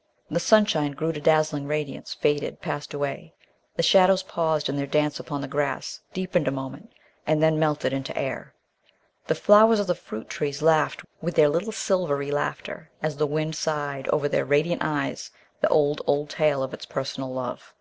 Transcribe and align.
The 0.30 0.40
sunshine 0.40 0.92
grew 0.92 1.10
to 1.10 1.22
dazzling 1.22 1.66
radiance, 1.66 2.12
faded, 2.12 2.60
passed 2.60 2.92
away. 2.92 3.32
The 3.76 3.82
shadows 3.82 4.22
paused 4.22 4.68
in 4.68 4.76
their 4.76 4.86
dance 4.86 5.18
upon 5.18 5.40
the 5.40 5.48
grass, 5.48 6.02
deepened 6.12 6.46
a 6.46 6.50
moment, 6.50 6.92
and 7.26 7.42
then 7.42 7.58
melted 7.58 7.90
into 7.94 8.14
air. 8.14 8.52
The 9.26 9.34
flowers 9.34 9.80
of 9.80 9.86
the 9.86 9.94
fruit 9.94 10.28
trees 10.28 10.60
laughed 10.60 11.02
with 11.22 11.34
their 11.34 11.48
little 11.48 11.72
silvery 11.72 12.30
laughter 12.30 12.90
as 13.00 13.16
the 13.16 13.26
wind 13.26 13.56
sighed 13.56 14.06
over 14.08 14.28
their 14.28 14.44
radiant 14.44 14.82
eyes 14.84 15.30
the 15.62 15.68
old, 15.68 16.02
old 16.06 16.28
tale 16.28 16.62
of 16.62 16.74
its 16.74 16.84
personal 16.84 17.32
love. 17.32 17.72